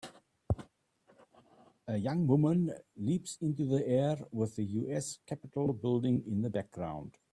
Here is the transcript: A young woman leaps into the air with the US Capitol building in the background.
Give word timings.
A 1.87 1.95
young 1.95 2.25
woman 2.25 2.73
leaps 2.97 3.37
into 3.39 3.67
the 3.67 3.87
air 3.87 4.17
with 4.31 4.55
the 4.55 4.63
US 4.87 5.19
Capitol 5.27 5.73
building 5.73 6.23
in 6.25 6.41
the 6.41 6.49
background. 6.49 7.17